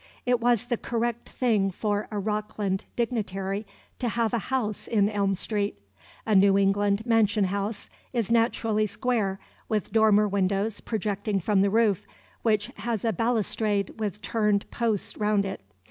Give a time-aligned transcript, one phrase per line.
[0.25, 3.67] It was the correct thing for a Rockland dignitary
[3.99, 5.77] to have a house in Elm Street.
[6.25, 12.07] A New England "mansion house" is naturally square, with dormer windows projecting from the roof,
[12.41, 15.61] which has a balustrade with turned posts round it.